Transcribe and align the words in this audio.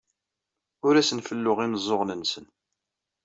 Ur 0.85 0.93
asen-felluɣ 0.95 1.57
imeẓẓuɣen-nsen. 1.65 2.45